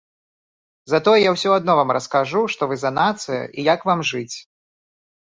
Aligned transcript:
Затое 0.93 1.13
я 1.25 1.33
ўсё 1.35 1.51
адно 1.59 1.77
вам 1.81 1.95
раскажу, 1.97 2.41
што 2.57 2.61
вы 2.73 2.81
за 2.87 2.95
нацыя 3.01 3.41
і 3.59 3.71
як 3.73 3.89
вам 3.93 3.99
жыць. 4.15 4.37